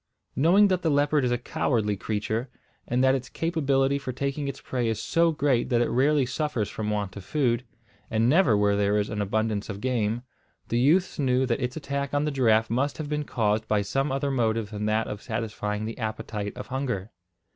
Knowing 0.35 0.67
that 0.67 0.81
the 0.81 0.89
leopard 0.89 1.23
is 1.23 1.31
a 1.31 1.37
cowardly 1.37 1.95
creature, 1.95 2.49
and 2.87 3.03
that 3.03 3.13
its 3.13 3.29
capability 3.29 3.99
for 3.99 4.11
taking 4.11 4.47
its 4.47 4.59
prey 4.59 4.87
is 4.87 4.99
so 4.99 5.31
great 5.31 5.69
that 5.69 5.79
it 5.79 5.91
rarely 5.91 6.25
suffers 6.25 6.67
from 6.69 6.89
want 6.89 7.15
of 7.15 7.23
food, 7.23 7.63
and 8.09 8.27
never 8.27 8.57
where 8.57 8.75
there 8.75 8.97
is 8.97 9.11
an 9.11 9.21
abundance 9.21 9.69
of 9.69 9.79
game, 9.79 10.23
the 10.69 10.79
youths 10.79 11.19
knew 11.19 11.45
that 11.45 11.61
its 11.61 11.77
attack 11.77 12.15
on 12.15 12.25
the 12.25 12.31
giraffe 12.31 12.67
must 12.67 12.97
have 12.97 13.09
been 13.09 13.25
caused 13.25 13.67
by 13.67 13.83
some 13.83 14.11
other 14.11 14.31
motive 14.31 14.71
than 14.71 14.87
that 14.87 15.05
of 15.07 15.21
satisfying 15.21 15.85
the 15.85 15.99
appetite 15.99 16.57
of 16.57 16.65
hunger. 16.69 17.11